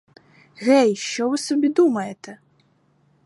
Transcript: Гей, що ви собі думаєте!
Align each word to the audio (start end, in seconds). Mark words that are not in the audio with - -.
Гей, 0.57 0.95
що 0.95 1.29
ви 1.29 1.37
собі 1.37 1.69
думаєте! 1.69 2.37